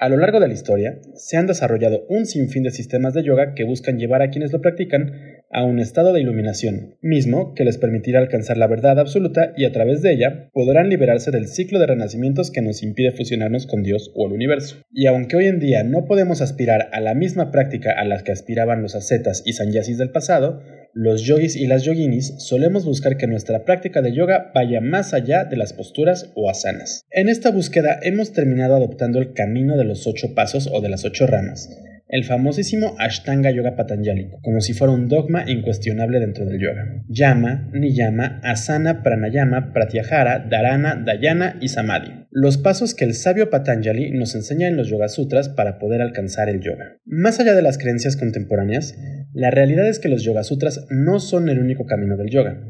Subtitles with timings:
[0.00, 3.52] A lo largo de la historia, se han desarrollado un sinfín de sistemas de yoga
[3.54, 5.12] que buscan llevar a quienes lo practican
[5.50, 9.72] a un estado de iluminación, mismo que les permitirá alcanzar la verdad absoluta y a
[9.72, 14.10] través de ella podrán liberarse del ciclo de renacimientos que nos impide fusionarnos con Dios
[14.14, 14.76] o el universo.
[14.90, 18.32] Y aunque hoy en día no podemos aspirar a la misma práctica a la que
[18.32, 20.62] aspiraban los ascetas y sanyasis del pasado,
[20.92, 25.44] los yogis y las yoginis solemos buscar que nuestra práctica de yoga vaya más allá
[25.44, 27.02] de las posturas o asanas.
[27.10, 31.04] En esta búsqueda hemos terminado adoptando el camino de los ocho pasos o de las
[31.04, 31.70] ocho ramas,
[32.12, 37.04] el famosísimo Ashtanga Yoga Patanjali, como si fuera un dogma incuestionable dentro del yoga.
[37.08, 42.26] Yama, Niyama, Asana, Pranayama, Pratyahara, Dharana, Dhyana y Samadhi.
[42.32, 46.48] Los pasos que el sabio Patanjali nos enseña en los Yoga Sutras para poder alcanzar
[46.48, 46.98] el yoga.
[47.04, 48.96] Más allá de las creencias contemporáneas,
[49.32, 52.60] la realidad es que los Yoga Sutras no son el único camino del yoga.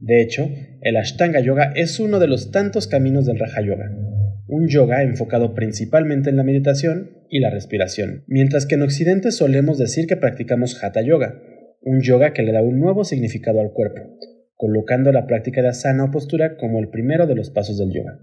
[0.00, 0.48] De hecho,
[0.80, 3.90] el Ashtanga Yoga es uno de los tantos caminos del Raja Yoga,
[4.46, 9.78] un yoga enfocado principalmente en la meditación y la respiración, mientras que en Occidente solemos
[9.78, 11.42] decir que practicamos Hatha Yoga,
[11.80, 14.00] un yoga que le da un nuevo significado al cuerpo,
[14.54, 18.20] colocando la práctica de asana o postura como el primero de los pasos del yoga.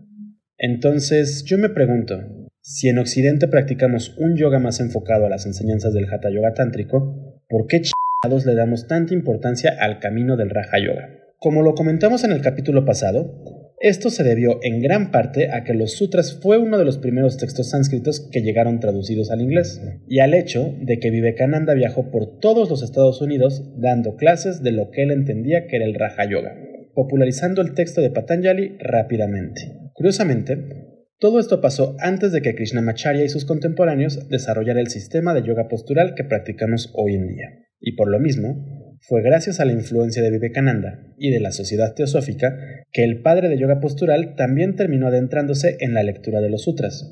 [0.57, 2.19] Entonces, yo me pregunto,
[2.61, 7.32] si en Occidente practicamos un yoga más enfocado a las enseñanzas del Hatha Yoga tántrico,
[7.53, 11.19] ¿por qué chingados le damos tanta importancia al camino del Raja Yoga?
[11.37, 15.75] Como lo comentamos en el capítulo pasado, esto se debió en gran parte a que
[15.75, 20.17] los sutras fue uno de los primeros textos sánscritos que llegaron traducidos al inglés, y
[20.17, 24.89] al hecho de que Vivekananda viajó por todos los Estados Unidos dando clases de lo
[24.89, 26.55] que él entendía que era el Raja Yoga,
[26.95, 29.73] popularizando el texto de Patanjali rápidamente.
[29.93, 35.43] Curiosamente, todo esto pasó antes de que Krishnamacharya y sus contemporáneos desarrollaran el sistema de
[35.43, 39.73] yoga postural que practicamos hoy en día, y por lo mismo, fue gracias a la
[39.73, 42.57] influencia de Vivekananda y de la sociedad teosófica
[42.91, 47.11] que el padre de yoga postural también terminó adentrándose en la lectura de los sutras,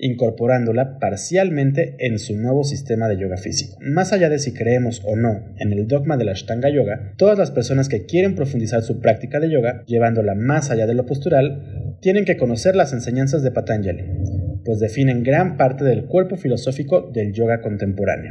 [0.00, 3.76] incorporándola parcialmente en su nuevo sistema de yoga físico.
[3.80, 7.38] Más allá de si creemos o no en el dogma de la Ashtanga Yoga, todas
[7.38, 11.96] las personas que quieren profundizar su práctica de yoga, llevándola más allá de lo postural,
[12.00, 14.04] tienen que conocer las enseñanzas de Patanjali,
[14.64, 18.30] pues definen gran parte del cuerpo filosófico del yoga contemporáneo.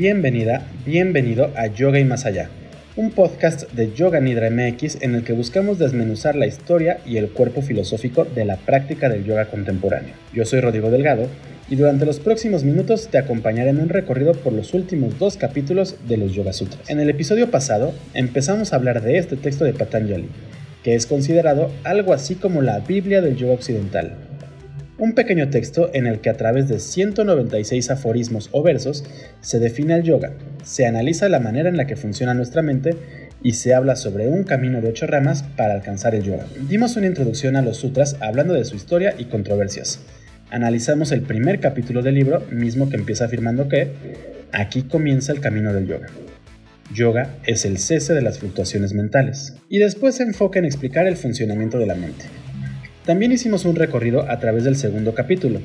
[0.00, 2.48] Bienvenida, bienvenido a Yoga y Más Allá,
[2.96, 7.28] un podcast de Yoga Nidra MX en el que buscamos desmenuzar la historia y el
[7.28, 10.14] cuerpo filosófico de la práctica del yoga contemporáneo.
[10.32, 11.26] Yo soy Rodrigo Delgado
[11.68, 15.96] y durante los próximos minutos te acompañaré en un recorrido por los últimos dos capítulos
[16.08, 16.88] de los Yoga Sutras.
[16.88, 20.30] En el episodio pasado empezamos a hablar de este texto de Patanjali,
[20.82, 24.29] que es considerado algo así como la Biblia del yoga occidental
[25.00, 29.02] un pequeño texto en el que a través de 196 aforismos o versos
[29.40, 32.94] se define el yoga, se analiza la manera en la que funciona nuestra mente
[33.42, 36.44] y se habla sobre un camino de ocho ramas para alcanzar el yoga.
[36.68, 40.00] Dimos una introducción a los sutras hablando de su historia y controversias.
[40.50, 43.92] Analizamos el primer capítulo del libro, mismo que empieza afirmando que
[44.52, 46.08] aquí comienza el camino del yoga.
[46.92, 49.54] Yoga es el cese de las fluctuaciones mentales.
[49.70, 52.26] Y después se enfoca en explicar el funcionamiento de la mente.
[53.04, 55.60] También hicimos un recorrido a través del segundo capítulo,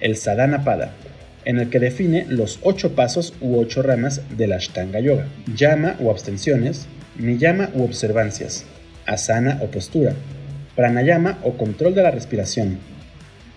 [0.00, 0.92] el Sadhana Pada,
[1.44, 5.96] en el que define los ocho pasos u ocho ramas de la Ashtanga Yoga, llama
[6.00, 6.86] o abstenciones,
[7.16, 8.64] niyama u observancias,
[9.06, 10.14] asana o postura,
[10.74, 12.78] pranayama o control de la respiración,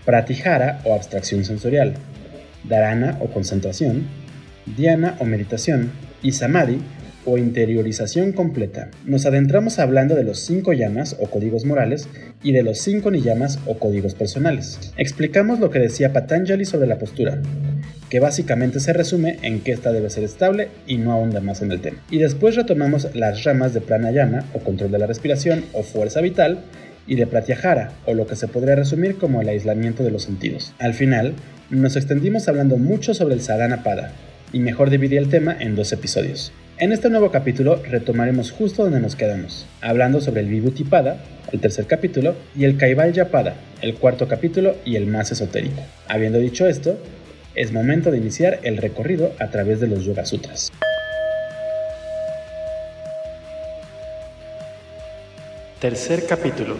[0.05, 1.95] pratihara o abstracción sensorial,
[2.63, 4.03] dharana o concentración,
[4.77, 5.91] dhyana o meditación
[6.21, 6.79] y samadhi
[7.25, 8.89] o interiorización completa.
[9.05, 12.07] Nos adentramos hablando de los cinco llamas o códigos morales
[12.43, 14.93] y de los cinco niyamas o códigos personales.
[14.97, 17.41] Explicamos lo que decía Patanjali sobre la postura,
[18.09, 21.71] que básicamente se resume en que esta debe ser estable y no ahonda más en
[21.71, 21.97] el tema.
[22.11, 26.59] Y después retomamos las ramas de pranayama o control de la respiración o fuerza vital
[27.07, 30.73] y de pratyahara o lo que se podría resumir como el aislamiento de los sentidos.
[30.79, 31.33] Al final,
[31.69, 34.11] nos extendimos hablando mucho sobre el sadhana pada
[34.51, 36.53] y mejor dividí el tema en dos episodios.
[36.79, 41.17] En este nuevo capítulo retomaremos justo donde nos quedamos, hablando sobre el Vibhuti-pada,
[41.51, 43.53] el tercer capítulo, y el Kaivalya-pada,
[43.83, 45.83] el cuarto capítulo y el más esotérico.
[46.07, 46.97] Habiendo dicho esto,
[47.53, 50.71] es momento de iniciar el recorrido a través de los Yoga Sutras.
[55.79, 56.77] Tercer capítulo.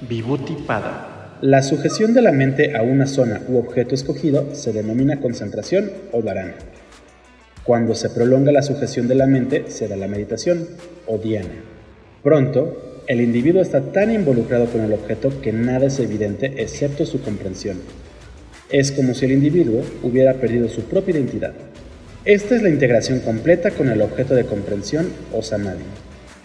[0.00, 1.36] Vibhuti Pada.
[1.42, 6.22] La sujeción de la mente a una zona u objeto escogido se denomina concentración o
[6.22, 6.54] dharana.
[7.64, 10.66] Cuando se prolonga la sujeción de la mente se da la meditación
[11.06, 11.62] o dhyana.
[12.22, 17.20] Pronto, el individuo está tan involucrado con el objeto que nada es evidente excepto su
[17.20, 17.80] comprensión.
[18.68, 21.52] Es como si el individuo hubiera perdido su propia identidad.
[22.24, 25.84] Esta es la integración completa con el objeto de comprensión o samadhi.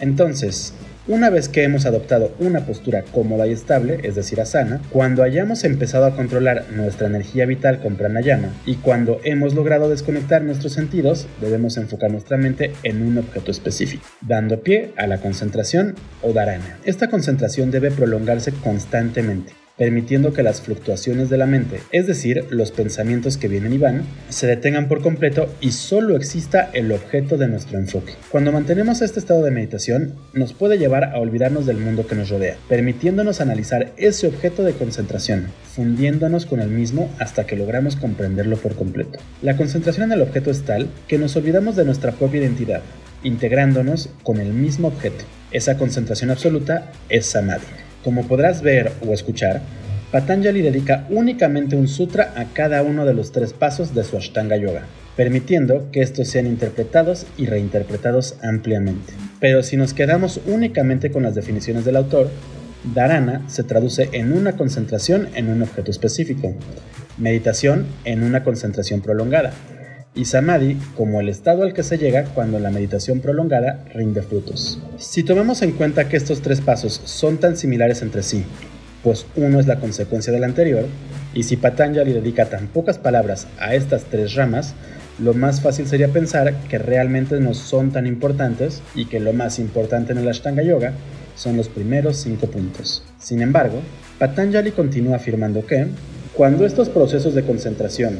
[0.00, 0.72] Entonces,
[1.08, 5.64] una vez que hemos adoptado una postura cómoda y estable, es decir, asana, cuando hayamos
[5.64, 11.26] empezado a controlar nuestra energía vital con pranayama y cuando hemos logrado desconectar nuestros sentidos,
[11.40, 16.78] debemos enfocar nuestra mente en un objeto específico, dando pie a la concentración o dharana.
[16.84, 22.72] Esta concentración debe prolongarse constantemente permitiendo que las fluctuaciones de la mente, es decir, los
[22.72, 27.48] pensamientos que vienen y van, se detengan por completo y solo exista el objeto de
[27.48, 28.14] nuestro enfoque.
[28.30, 32.28] Cuando mantenemos este estado de meditación, nos puede llevar a olvidarnos del mundo que nos
[32.28, 38.56] rodea, permitiéndonos analizar ese objeto de concentración, fundiéndonos con el mismo hasta que logramos comprenderlo
[38.56, 39.20] por completo.
[39.42, 42.82] La concentración en el objeto es tal que nos olvidamos de nuestra propia identidad,
[43.22, 45.24] integrándonos con el mismo objeto.
[45.52, 47.87] Esa concentración absoluta es samadhi.
[48.04, 49.60] Como podrás ver o escuchar,
[50.10, 54.56] Patanjali dedica únicamente un sutra a cada uno de los tres pasos de su Ashtanga
[54.56, 54.86] Yoga,
[55.16, 59.12] permitiendo que estos sean interpretados y reinterpretados ampliamente.
[59.38, 62.30] Pero si nos quedamos únicamente con las definiciones del autor,
[62.94, 66.54] Dharana se traduce en una concentración en un objeto específico,
[67.18, 69.52] meditación en una concentración prolongada,
[70.18, 74.80] y samadhi como el estado al que se llega cuando la meditación prolongada rinde frutos.
[74.98, 78.44] Si tomamos en cuenta que estos tres pasos son tan similares entre sí,
[79.04, 80.86] pues uno es la consecuencia del anterior,
[81.34, 84.74] y si Patanjali dedica tan pocas palabras a estas tres ramas,
[85.20, 89.60] lo más fácil sería pensar que realmente no son tan importantes y que lo más
[89.60, 90.94] importante en el Ashtanga Yoga
[91.36, 93.04] son los primeros cinco puntos.
[93.20, 93.80] Sin embargo,
[94.18, 95.86] Patanjali continúa afirmando que,
[96.34, 98.18] cuando estos procesos de concentración,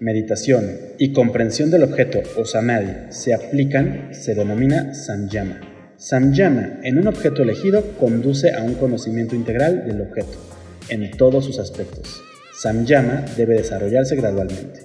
[0.00, 5.60] meditación y comprensión del objeto o samadhi se aplican, se denomina samyama.
[5.96, 10.38] Samyama en un objeto elegido conduce a un conocimiento integral del objeto,
[10.88, 12.22] en todos sus aspectos.
[12.58, 14.80] Samyama debe desarrollarse gradualmente.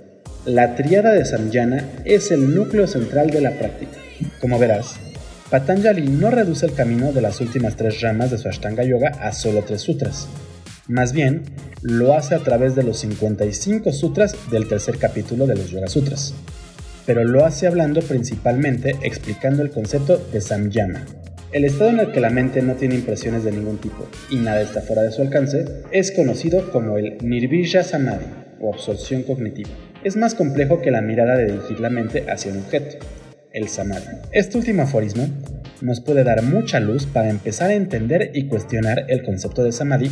[0.46, 3.98] La triada de Samyana es el núcleo central de la práctica.
[4.40, 4.96] Como verás,
[5.50, 9.34] Patanjali no reduce el camino de las últimas tres ramas de su Ashtanga Yoga a
[9.34, 10.28] solo tres sutras.
[10.89, 11.44] Más bien,
[11.83, 16.33] lo hace a través de los 55 sutras del tercer capítulo de los Yoga Sutras.
[17.06, 21.06] Pero lo hace hablando principalmente explicando el concepto de samyama.
[21.51, 24.62] El estado en el que la mente no tiene impresiones de ningún tipo y nada
[24.62, 28.25] está fuera de su alcance es conocido como el nirvija samadhi
[28.59, 29.69] o absorción cognitiva.
[30.03, 32.97] Es más complejo que la mirada de dirigir la mente hacia un objeto,
[33.53, 34.07] el samadhi.
[34.31, 35.27] Este último aforismo
[35.81, 40.09] nos puede dar mucha luz para empezar a entender y cuestionar el concepto de samadhi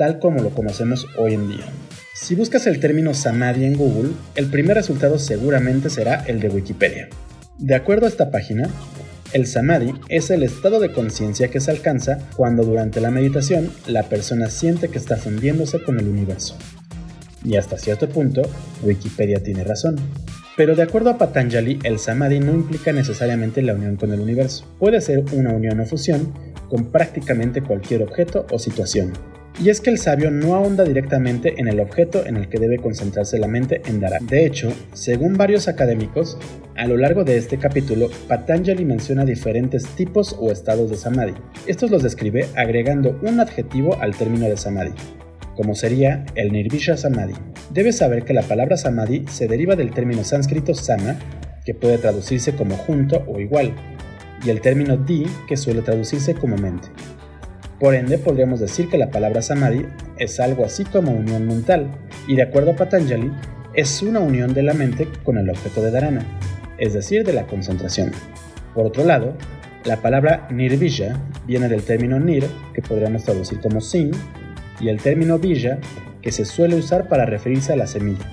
[0.00, 1.66] tal como lo conocemos hoy en día.
[2.14, 7.10] Si buscas el término samadhi en Google, el primer resultado seguramente será el de Wikipedia.
[7.58, 8.70] De acuerdo a esta página,
[9.34, 14.04] el samadhi es el estado de conciencia que se alcanza cuando durante la meditación la
[14.04, 16.56] persona siente que está fundiéndose con el universo.
[17.44, 18.40] Y hasta cierto punto,
[18.82, 19.96] Wikipedia tiene razón.
[20.56, 24.64] Pero de acuerdo a Patanjali, el samadhi no implica necesariamente la unión con el universo.
[24.78, 26.32] Puede ser una unión o fusión
[26.70, 29.12] con prácticamente cualquier objeto o situación.
[29.62, 32.78] Y es que el sabio no ahonda directamente en el objeto en el que debe
[32.78, 34.26] concentrarse la mente en Dharana.
[34.26, 36.38] De hecho, según varios académicos,
[36.76, 41.34] a lo largo de este capítulo, Patanjali menciona diferentes tipos o estados de samadhi.
[41.66, 44.92] Estos los describe agregando un adjetivo al término de samadhi,
[45.54, 47.34] como sería el nirvisha samadhi.
[47.70, 51.18] Debes saber que la palabra samadhi se deriva del término sánscrito sama,
[51.66, 53.74] que puede traducirse como junto o igual,
[54.42, 56.88] y el término di, que suele traducirse como mente.
[57.80, 59.86] Por ende, podríamos decir que la palabra samadhi
[60.18, 61.90] es algo así como unión mental,
[62.28, 63.32] y de acuerdo a Patanjali,
[63.72, 66.22] es una unión de la mente con el objeto de dharana,
[66.76, 68.12] es decir, de la concentración.
[68.74, 69.34] Por otro lado,
[69.84, 72.44] la palabra nirvija viene del término nir,
[72.74, 74.10] que podríamos traducir como sin,
[74.78, 75.78] y el término vija,
[76.20, 78.26] que se suele usar para referirse a la semilla,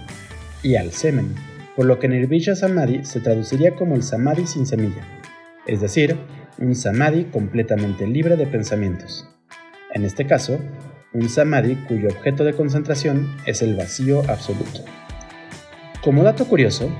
[0.61, 1.33] y al semen,
[1.77, 5.07] por lo que nirvija samadhi se traduciría como el samadhi sin semilla,
[5.65, 6.17] es decir,
[6.57, 9.29] un samadhi completamente libre de pensamientos.
[9.97, 10.59] En este caso,
[11.11, 14.85] un samadhi cuyo objeto de concentración es el vacío absoluto.
[16.03, 16.91] Como dato curioso,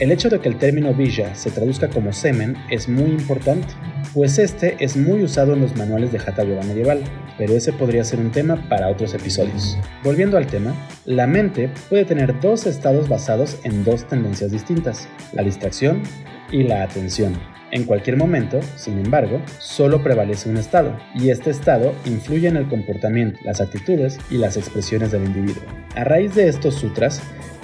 [0.00, 3.68] el hecho de que el término vija se traduzca como semen es muy importante,
[4.14, 7.04] pues este es muy usado en los manuales de Hatha Yoga medieval,
[7.38, 9.78] pero ese podría ser un tema para otros episodios.
[10.02, 15.44] Volviendo al tema, la mente puede tener dos estados basados en dos tendencias distintas, la
[15.44, 16.02] distracción
[16.50, 17.59] y la atención.
[17.72, 22.68] En cualquier momento, sin embargo, solo prevalece un estado, y este estado influye en el
[22.68, 25.62] comportamiento, las actitudes y las expresiones del individuo.
[25.94, 27.22] A raíz de estos sutras,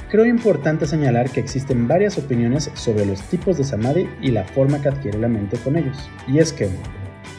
[0.08, 4.80] creo importante señalar que existen varias opiniones sobre los tipos de samadhi y la forma
[4.80, 6.08] que adquiere la mente con ellos.
[6.28, 6.68] Y es que,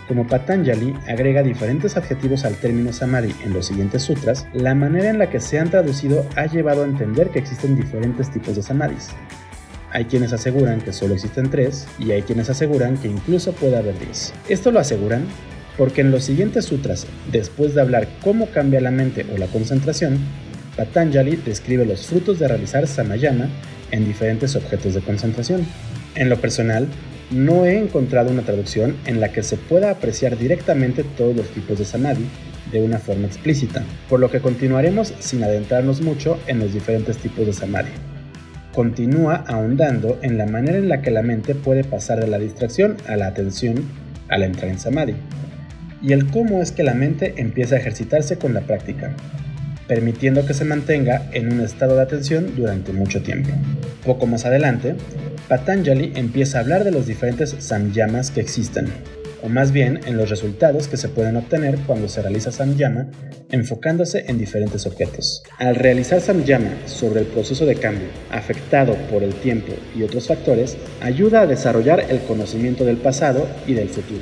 [0.10, 5.20] como Patanjali agrega diferentes adjetivos al término samadhi en los siguientes sutras, la manera en
[5.20, 9.10] la que se han traducido ha llevado a entender que existen diferentes tipos de samadhis.
[9.98, 13.98] Hay quienes aseguran que solo existen tres y hay quienes aseguran que incluso puede haber
[13.98, 14.32] diez.
[14.48, 15.26] Esto lo aseguran
[15.76, 20.20] porque en los siguientes sutras, después de hablar cómo cambia la mente o la concentración,
[20.76, 23.50] Patanjali describe los frutos de realizar samayama
[23.90, 25.66] en diferentes objetos de concentración.
[26.14, 26.88] En lo personal,
[27.32, 31.80] no he encontrado una traducción en la que se pueda apreciar directamente todos los tipos
[31.80, 32.28] de samadhi
[32.72, 37.48] de una forma explícita, por lo que continuaremos sin adentrarnos mucho en los diferentes tipos
[37.48, 37.90] de samadhi
[38.78, 42.96] continúa ahondando en la manera en la que la mente puede pasar de la distracción
[43.08, 43.84] a la atención
[44.28, 45.16] al entrar en samadhi,
[46.04, 49.16] y el cómo es que la mente empieza a ejercitarse con la práctica,
[49.88, 53.50] permitiendo que se mantenga en un estado de atención durante mucho tiempo.
[54.06, 54.94] Poco más adelante,
[55.48, 58.90] Patanjali empieza a hablar de los diferentes samyamas que existen,
[59.44, 63.08] o más bien en los resultados que se pueden obtener cuando se realiza samyama
[63.52, 65.44] enfocándose en diferentes objetos.
[65.58, 70.78] Al realizar samyama sobre el proceso de cambio afectado por el tiempo y otros factores,
[71.02, 74.22] ayuda a desarrollar el conocimiento del pasado y del futuro.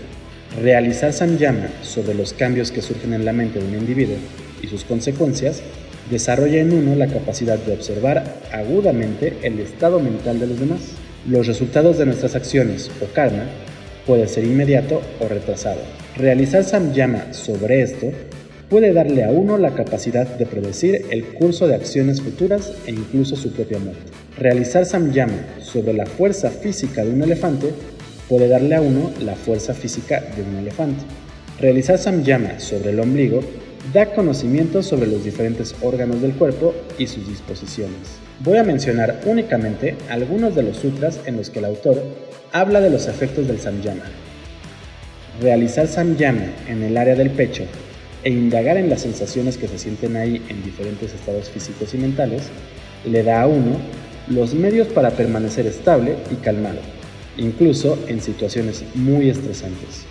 [0.61, 4.15] Realizar samyama sobre los cambios que surgen en la mente de un individuo
[4.61, 5.61] y sus consecuencias
[6.09, 10.79] desarrolla en uno la capacidad de observar agudamente el estado mental de los demás.
[11.27, 13.45] Los resultados de nuestras acciones o karma
[14.05, 15.81] puede ser inmediato o retrasado.
[16.15, 18.11] Realizar samyama sobre esto
[18.69, 23.35] puede darle a uno la capacidad de predecir el curso de acciones futuras e incluso
[23.35, 24.11] su propia muerte.
[24.37, 27.73] Realizar samyama sobre la fuerza física de un elefante
[28.27, 31.03] puede darle a uno la fuerza física de un elefante.
[31.59, 33.41] Realizar samyama sobre el ombligo
[33.93, 38.24] da conocimiento sobre los diferentes órganos del cuerpo y sus disposiciones.
[38.41, 42.03] Voy a mencionar únicamente algunos de los sutras en los que el autor
[42.51, 44.03] habla de los efectos del samyama.
[45.41, 47.63] Realizar samyama en el área del pecho
[48.25, 52.43] e indagar en las sensaciones que se sienten ahí en diferentes estados físicos y mentales
[53.05, 53.77] le da a uno
[54.27, 56.79] los medios para permanecer estable y calmado,
[57.37, 60.03] incluso en situaciones muy estresantes.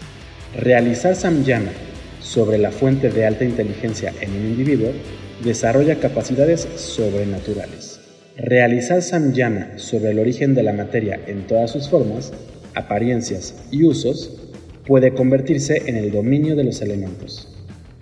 [0.56, 1.72] Realizar samyama
[2.20, 4.92] sobre la fuente de alta inteligencia en un individuo
[5.42, 7.93] desarrolla capacidades sobrenaturales.
[8.36, 12.32] Realizar samyama sobre el origen de la materia en todas sus formas,
[12.74, 14.50] apariencias y usos
[14.84, 17.53] puede convertirse en el dominio de los elementos.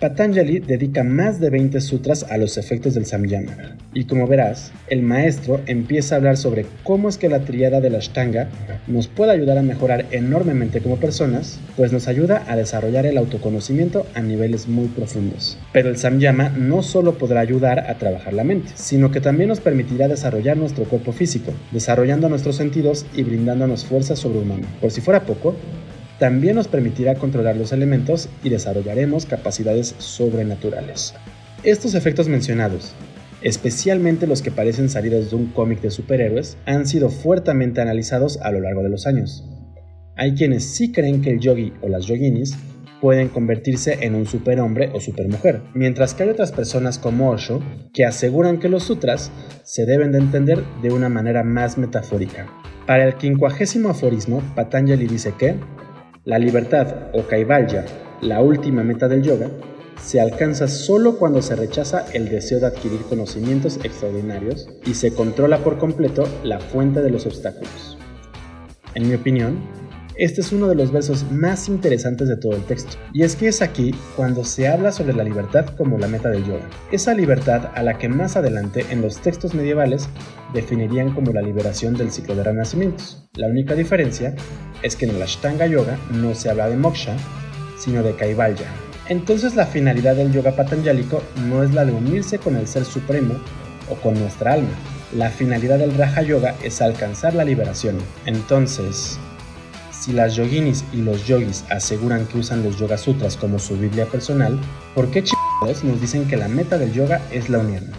[0.03, 5.01] Patanjali dedica más de 20 sutras a los efectos del samyama, y como verás, el
[5.01, 8.49] maestro empieza a hablar sobre cómo es que la triada de la Ashtanga
[8.85, 14.05] nos puede ayudar a mejorar enormemente como personas, pues nos ayuda a desarrollar el autoconocimiento
[14.13, 15.57] a niveles muy profundos.
[15.71, 19.61] Pero el samyama no solo podrá ayudar a trabajar la mente, sino que también nos
[19.61, 24.67] permitirá desarrollar nuestro cuerpo físico, desarrollando nuestros sentidos y brindándonos fuerza sobrehumana.
[24.81, 25.55] Por si fuera poco,
[26.19, 31.13] también nos permitirá controlar los elementos y desarrollaremos capacidades sobrenaturales.
[31.63, 32.93] Estos efectos mencionados,
[33.41, 38.51] especialmente los que parecen salidos de un cómic de superhéroes, han sido fuertemente analizados a
[38.51, 39.43] lo largo de los años.
[40.15, 42.55] Hay quienes sí creen que el yogi o las yoginis
[43.01, 47.61] pueden convertirse en un superhombre o supermujer, mientras que hay otras personas como Osho
[47.93, 49.29] que aseguran que los sutras
[49.63, 52.47] se deben de entender de una manera más metafórica.
[52.87, 55.55] Para el quincuagésimo aforismo, Patanjali dice que
[56.25, 57.85] la libertad o kaivalya,
[58.21, 59.49] la última meta del yoga,
[60.01, 65.59] se alcanza solo cuando se rechaza el deseo de adquirir conocimientos extraordinarios y se controla
[65.59, 67.97] por completo la fuente de los obstáculos.
[68.95, 69.59] En mi opinión,
[70.15, 73.47] este es uno de los versos más interesantes de todo el texto, y es que
[73.47, 77.71] es aquí cuando se habla sobre la libertad como la meta del yoga, esa libertad
[77.73, 80.07] a la que más adelante en los textos medievales
[80.53, 83.27] definirían como la liberación del ciclo de renacimientos.
[83.35, 84.35] La única diferencia
[84.83, 87.15] es que en el Ashtanga Yoga no se habla de moksha,
[87.77, 88.67] sino de kaivalya.
[89.09, 93.35] Entonces la finalidad del yoga patanjálico no es la de unirse con el ser supremo
[93.89, 94.69] o con nuestra alma.
[95.15, 97.97] La finalidad del Raja Yoga es alcanzar la liberación.
[98.25, 99.19] Entonces,
[100.03, 104.05] si las yoginis y los yogis aseguran que usan los Yoga Sutras como su Biblia
[104.05, 104.59] personal,
[104.93, 107.89] ¿por qué chingados nos dicen que la meta del yoga es la unión?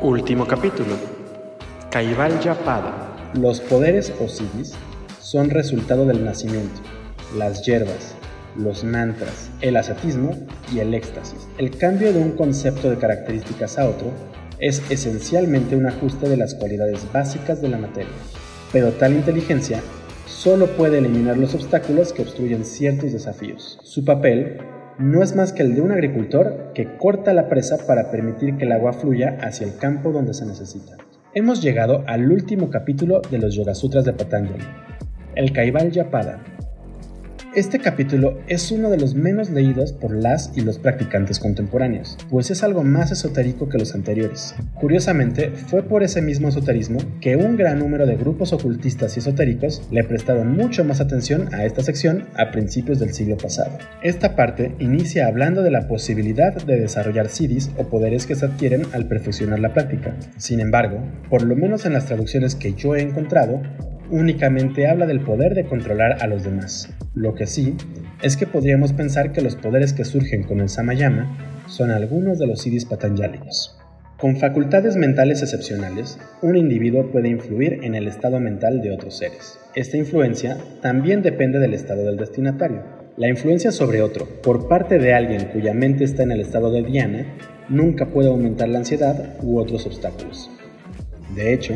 [0.00, 0.96] Último capítulo.
[1.90, 3.32] Kaivalya Pada.
[3.34, 4.72] Los poderes o siddhis
[5.20, 6.80] son resultado del nacimiento,
[7.36, 8.14] las hierbas,
[8.56, 10.38] los mantras, el ascetismo
[10.72, 11.48] y el éxtasis.
[11.58, 14.10] El cambio de un concepto de características a otro
[14.58, 18.12] es esencialmente un ajuste de las cualidades básicas de la materia,
[18.74, 19.80] pero tal inteligencia
[20.26, 23.78] solo puede eliminar los obstáculos que obstruyen ciertos desafíos.
[23.84, 24.58] Su papel
[24.98, 28.64] no es más que el de un agricultor que corta la presa para permitir que
[28.64, 30.96] el agua fluya hacia el campo donde se necesita.
[31.34, 34.64] Hemos llegado al último capítulo de los Yoga Sutras de Patanjali,
[35.36, 36.42] el Kaival Yapada,
[37.54, 42.50] este capítulo es uno de los menos leídos por las y los practicantes contemporáneos, pues
[42.50, 44.56] es algo más esotérico que los anteriores.
[44.74, 49.86] Curiosamente, fue por ese mismo esoterismo que un gran número de grupos ocultistas y esotéricos
[49.92, 53.78] le prestaron mucho más atención a esta sección a principios del siglo pasado.
[54.02, 58.82] Esta parte inicia hablando de la posibilidad de desarrollar siddhis o poderes que se adquieren
[58.92, 60.16] al perfeccionar la práctica.
[60.38, 60.98] Sin embargo,
[61.30, 63.62] por lo menos en las traducciones que yo he encontrado,
[64.10, 66.88] únicamente habla del poder de controlar a los demás.
[67.14, 67.76] Lo que sí
[68.22, 72.46] es que podríamos pensar que los poderes que surgen con el Samayama son algunos de
[72.46, 73.78] los siddhis patanjálicos.
[74.18, 79.58] Con facultades mentales excepcionales, un individuo puede influir en el estado mental de otros seres.
[79.74, 82.82] Esta influencia también depende del estado del destinatario.
[83.16, 86.82] La influencia sobre otro por parte de alguien cuya mente está en el estado de
[86.82, 87.26] Diana
[87.68, 90.50] nunca puede aumentar la ansiedad u otros obstáculos.
[91.34, 91.74] De hecho,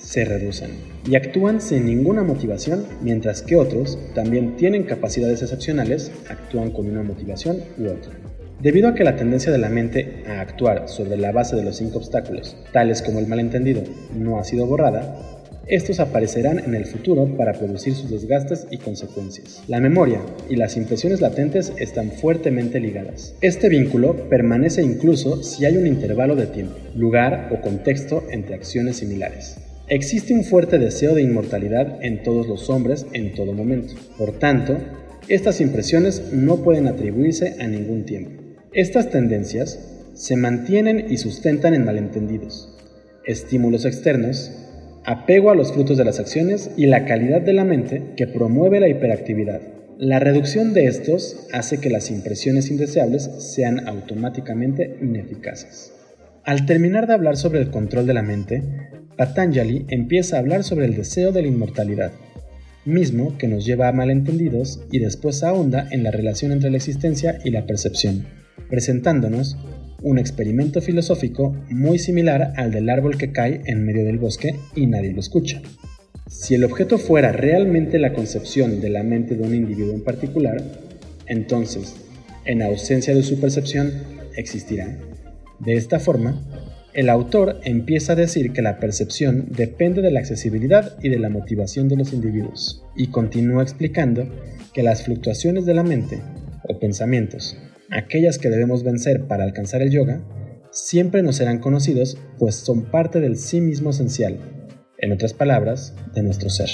[0.00, 0.70] se reducen
[1.08, 7.02] y actúan sin ninguna motivación, mientras que otros también tienen capacidades excepcionales, actúan con una
[7.02, 8.12] motivación u otra.
[8.60, 11.76] Debido a que la tendencia de la mente a actuar sobre la base de los
[11.76, 13.82] cinco obstáculos, tales como el malentendido,
[14.14, 15.16] no ha sido borrada,
[15.66, 19.62] estos aparecerán en el futuro para producir sus desgastes y consecuencias.
[19.68, 23.36] La memoria y las impresiones latentes están fuertemente ligadas.
[23.40, 28.96] Este vínculo permanece incluso si hay un intervalo de tiempo, lugar o contexto entre acciones
[28.96, 29.69] similares.
[29.90, 33.94] Existe un fuerte deseo de inmortalidad en todos los hombres en todo momento.
[34.16, 34.76] Por tanto,
[35.26, 38.40] estas impresiones no pueden atribuirse a ningún tiempo.
[38.72, 42.72] Estas tendencias se mantienen y sustentan en malentendidos,
[43.24, 44.52] estímulos externos,
[45.04, 48.78] apego a los frutos de las acciones y la calidad de la mente que promueve
[48.78, 49.60] la hiperactividad.
[49.98, 55.92] La reducción de estos hace que las impresiones indeseables sean automáticamente ineficaces.
[56.44, 58.62] Al terminar de hablar sobre el control de la mente,
[59.20, 62.10] Patanjali empieza a hablar sobre el deseo de la inmortalidad,
[62.86, 67.38] mismo que nos lleva a malentendidos y después ahonda en la relación entre la existencia
[67.44, 68.24] y la percepción,
[68.70, 69.58] presentándonos
[70.00, 74.86] un experimento filosófico muy similar al del árbol que cae en medio del bosque y
[74.86, 75.60] nadie lo escucha.
[76.26, 80.64] Si el objeto fuera realmente la concepción de la mente de un individuo en particular,
[81.26, 81.94] entonces,
[82.46, 83.92] en ausencia de su percepción,
[84.34, 84.96] existirá.
[85.58, 86.40] De esta forma,
[86.92, 91.28] el autor empieza a decir que la percepción depende de la accesibilidad y de la
[91.28, 94.28] motivación de los individuos, y continúa explicando
[94.72, 96.20] que las fluctuaciones de la mente,
[96.68, 97.56] o pensamientos,
[97.90, 100.22] aquellas que debemos vencer para alcanzar el yoga,
[100.70, 104.38] siempre nos serán conocidos pues son parte del sí mismo esencial,
[104.98, 106.70] en otras palabras, de nuestro ser.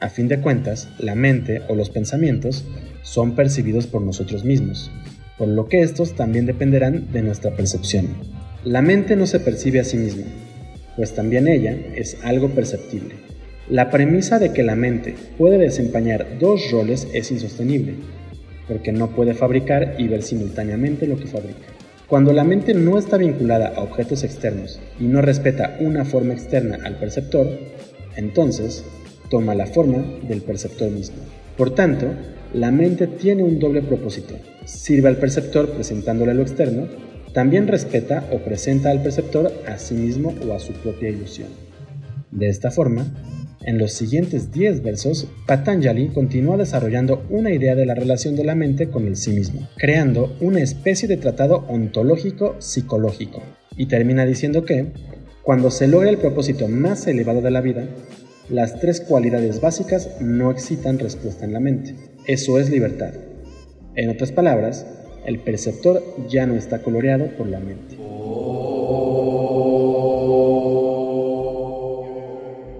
[0.00, 2.64] A fin de cuentas, la mente o los pensamientos
[3.02, 4.90] son percibidos por nosotros mismos,
[5.36, 8.37] por lo que estos también dependerán de nuestra percepción.
[8.64, 10.24] La mente no se percibe a sí misma,
[10.96, 13.14] pues también ella es algo perceptible.
[13.68, 17.94] La premisa de que la mente puede desempeñar dos roles es insostenible,
[18.66, 21.68] porque no puede fabricar y ver simultáneamente lo que fabrica.
[22.08, 26.80] Cuando la mente no está vinculada a objetos externos y no respeta una forma externa
[26.82, 27.46] al perceptor,
[28.16, 28.84] entonces
[29.30, 31.18] toma la forma del perceptor mismo.
[31.56, 32.08] Por tanto,
[32.52, 34.34] la mente tiene un doble propósito.
[34.64, 36.88] Sirve al perceptor presentándole lo externo
[37.32, 41.48] también respeta o presenta al perceptor a sí mismo o a su propia ilusión.
[42.30, 43.06] De esta forma,
[43.62, 48.54] en los siguientes 10 versos, Patanjali continúa desarrollando una idea de la relación de la
[48.54, 53.42] mente con el sí mismo, creando una especie de tratado ontológico psicológico,
[53.76, 54.92] y termina diciendo que,
[55.42, 57.84] cuando se logra el propósito más elevado de la vida,
[58.48, 61.94] las tres cualidades básicas no excitan respuesta en la mente.
[62.26, 63.12] Eso es libertad.
[63.94, 64.86] En otras palabras,
[65.28, 67.96] el perceptor ya no está coloreado por la mente.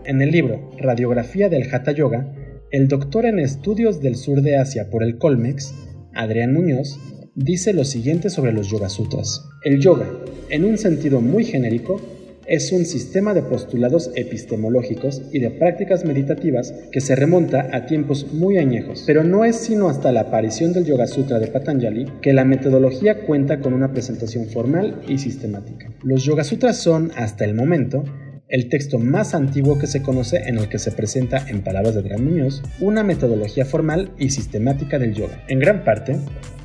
[0.06, 2.32] En el libro Radiografía del Hatha Yoga,
[2.70, 5.74] el doctor en estudios del sur de Asia por el Colmex,
[6.14, 6.98] Adrián Muñoz,
[7.34, 9.46] dice lo siguiente sobre los Yoga Sutras.
[9.62, 10.08] El yoga,
[10.48, 12.00] en un sentido muy genérico,
[12.48, 18.32] es un sistema de postulados epistemológicos y de prácticas meditativas que se remonta a tiempos
[18.32, 22.32] muy añejos, pero no es sino hasta la aparición del Yoga Sutra de Patanjali que
[22.32, 25.92] la metodología cuenta con una presentación formal y sistemática.
[26.02, 28.04] Los Yoga Sutras son, hasta el momento,
[28.48, 32.02] el texto más antiguo que se conoce en el que se presenta, en palabras de
[32.02, 35.44] Gran Muñoz, una metodología formal y sistemática del yoga.
[35.48, 36.16] En gran parte,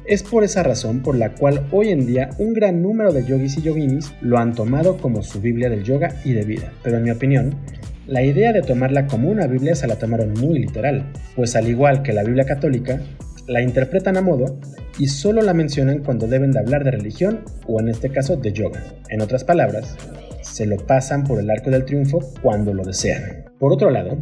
[0.05, 3.57] es por esa razón por la cual hoy en día un gran número de yogis
[3.57, 6.71] y yoginis lo han tomado como su Biblia del yoga y de vida.
[6.83, 7.55] Pero en mi opinión,
[8.07, 12.01] la idea de tomarla como una Biblia se la tomaron muy literal, pues al igual
[12.01, 13.01] que la Biblia católica,
[13.47, 14.57] la interpretan a modo
[14.99, 18.53] y solo la mencionan cuando deben de hablar de religión o en este caso de
[18.53, 18.81] yoga.
[19.09, 19.97] En otras palabras,
[20.43, 23.45] se lo pasan por el arco del triunfo cuando lo desean.
[23.59, 24.17] Por otro lado,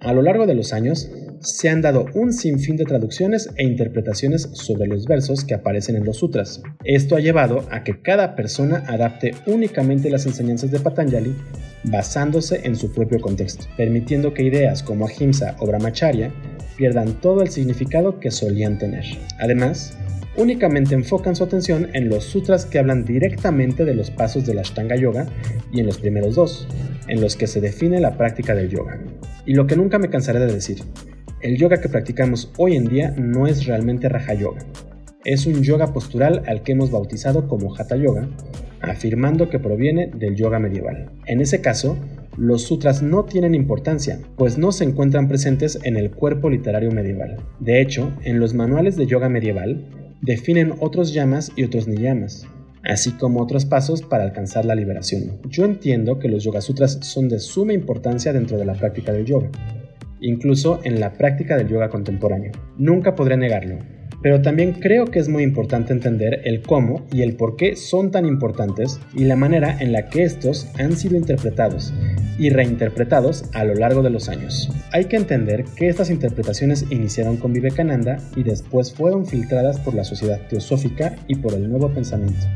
[0.00, 4.48] a lo largo de los años, se han dado un sinfín de traducciones e interpretaciones
[4.52, 6.62] sobre los versos que aparecen en los sutras.
[6.84, 11.34] Esto ha llevado a que cada persona adapte únicamente las enseñanzas de Patanjali
[11.84, 16.32] basándose en su propio contexto, permitiendo que ideas como ahimsa o brahmacharya
[16.76, 19.04] pierdan todo el significado que solían tener.
[19.38, 19.96] Además,
[20.36, 24.62] únicamente enfocan su atención en los sutras que hablan directamente de los pasos de la
[24.62, 25.26] Ashtanga Yoga
[25.72, 26.68] y en los primeros dos,
[27.08, 29.00] en los que se define la práctica del yoga.
[29.44, 30.82] Y lo que nunca me cansaré de decir,
[31.40, 34.60] el yoga que practicamos hoy en día no es realmente Raja Yoga.
[35.24, 38.28] Es un yoga postural al que hemos bautizado como Hatha Yoga,
[38.80, 41.10] afirmando que proviene del yoga medieval.
[41.26, 41.98] En ese caso,
[42.36, 47.36] los sutras no tienen importancia, pues no se encuentran presentes en el cuerpo literario medieval.
[47.60, 52.46] De hecho, en los manuales de yoga medieval, definen otros llamas y otros niyamas,
[52.84, 55.38] así como otros pasos para alcanzar la liberación.
[55.48, 59.24] Yo entiendo que los Yoga Sutras son de suma importancia dentro de la práctica del
[59.24, 59.50] yoga,
[60.20, 62.52] incluso en la práctica del yoga contemporáneo.
[62.76, 63.78] Nunca podré negarlo,
[64.26, 68.10] pero también creo que es muy importante entender el cómo y el por qué son
[68.10, 71.94] tan importantes y la manera en la que estos han sido interpretados
[72.36, 74.68] y reinterpretados a lo largo de los años.
[74.90, 80.02] Hay que entender que estas interpretaciones iniciaron con Vivekananda y después fueron filtradas por la
[80.02, 82.48] sociedad teosófica y por el nuevo pensamiento,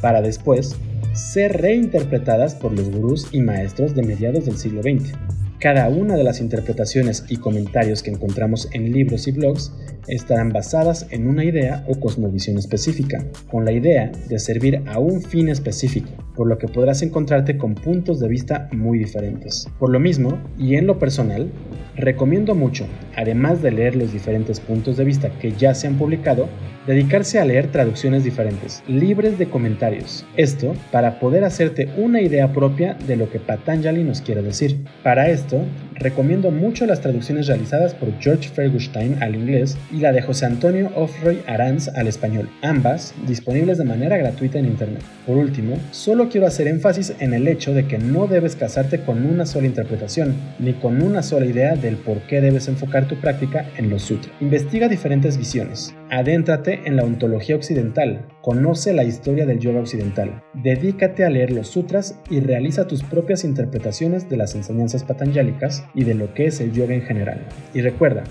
[0.00, 0.76] para después
[1.12, 5.12] ser reinterpretadas por los gurús y maestros de mediados del siglo XX.
[5.58, 9.72] Cada una de las interpretaciones y comentarios que encontramos en libros y blogs
[10.06, 15.22] estarán basadas en una idea o cosmovisión específica, con la idea de servir a un
[15.22, 19.66] fin específico, por lo que podrás encontrarte con puntos de vista muy diferentes.
[19.78, 21.50] Por lo mismo, y en lo personal,
[21.96, 26.48] recomiendo mucho, además de leer los diferentes puntos de vista que ya se han publicado,
[26.86, 30.24] dedicarse a leer traducciones diferentes, libres de comentarios.
[30.36, 34.84] Esto para poder hacerte una idea propia de lo que Patanjali nos quiere decir.
[35.02, 35.62] Para esto,
[35.94, 40.90] recomiendo mucho las traducciones realizadas por George Fergustein al inglés y la de José Antonio
[40.94, 45.02] Offroy Aranz al español, ambas disponibles de manera gratuita en internet.
[45.26, 49.26] Por último, solo quiero hacer énfasis en el hecho de que no debes casarte con
[49.26, 53.70] una sola interpretación, ni con una sola idea del por qué debes enfocar tu práctica
[53.76, 54.34] en los sutras.
[54.40, 61.24] Investiga diferentes visiones, adéntrate en la ontología occidental, conoce la historia del yoga occidental, dedícate
[61.24, 66.14] a leer los sutras y realiza tus propias interpretaciones de las enseñanzas patanjálicas y de
[66.14, 67.40] lo que es el yoga en general.
[67.72, 68.24] Y recuerda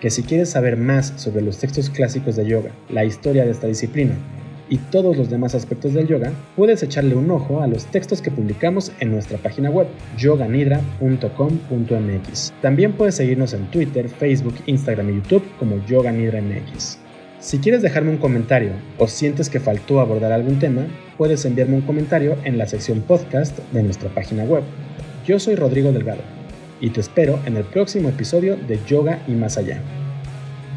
[0.00, 3.66] que si quieres saber más sobre los textos clásicos de yoga, la historia de esta
[3.66, 4.14] disciplina
[4.70, 8.30] y todos los demás aspectos del yoga, puedes echarle un ojo a los textos que
[8.30, 12.52] publicamos en nuestra página web yoganidra.com.mx.
[12.62, 16.98] También puedes seguirnos en Twitter, Facebook, Instagram y YouTube como Yoga Nidra MX.
[17.40, 20.86] Si quieres dejarme un comentario o sientes que faltó abordar algún tema,
[21.18, 24.62] puedes enviarme un comentario en la sección podcast de nuestra página web.
[25.26, 26.22] Yo soy Rodrigo Delgado
[26.80, 29.80] y te espero en el próximo episodio de Yoga y Más Allá.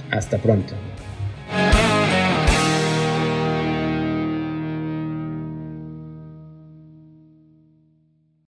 [0.09, 0.73] Hasta pronto.